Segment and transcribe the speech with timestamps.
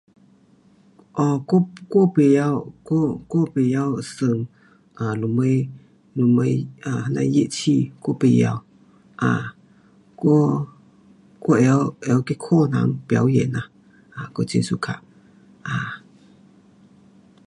[1.17, 1.19] 哦，
[1.49, 1.51] 我，
[1.91, 2.39] 我甭晓，
[2.87, 2.91] 我，
[3.31, 4.01] 我甭晓玩 um
[5.21, 5.39] 什么，
[6.15, 6.39] 什么
[6.87, 7.57] um 那乐器，
[8.03, 8.65] 我甭晓
[9.21, 9.43] ，um
[10.21, 10.25] 我
[11.43, 12.77] 会晓，我会晓去看人
[13.09, 13.59] 表演呐
[14.15, 15.01] ，um 我很 suka[um]